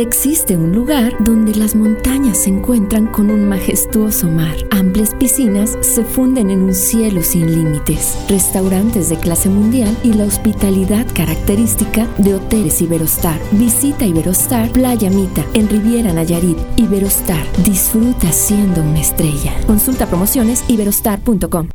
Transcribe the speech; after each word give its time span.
Existe 0.00 0.56
un 0.56 0.72
lugar 0.72 1.14
donde 1.22 1.54
las 1.54 1.76
montañas 1.76 2.38
se 2.38 2.48
encuentran 2.48 3.06
con 3.06 3.30
un 3.30 3.46
majestuoso 3.46 4.28
mar. 4.28 4.56
Amplias 4.70 5.14
piscinas 5.14 5.76
se 5.82 6.04
funden 6.04 6.48
en 6.48 6.62
un 6.62 6.72
cielo 6.72 7.22
sin 7.22 7.54
límites. 7.54 8.16
Restaurantes 8.26 9.10
de 9.10 9.18
clase 9.18 9.50
mundial 9.50 9.94
y 10.02 10.14
la 10.14 10.24
hospitalidad 10.24 11.06
característica 11.14 12.08
de 12.16 12.36
hoteles 12.36 12.80
Iberostar. 12.80 13.38
Visita 13.52 14.06
Iberostar 14.06 14.70
Playa 14.70 15.10
Mita 15.10 15.44
en 15.52 15.68
Riviera 15.68 16.14
Nayarit. 16.14 16.56
Iberostar. 16.78 17.44
Disfruta 17.62 18.32
siendo 18.32 18.80
una 18.80 19.02
estrella. 19.02 19.52
Consulta 19.66 20.06
promociones 20.06 20.64
iberostar.com. 20.66 21.70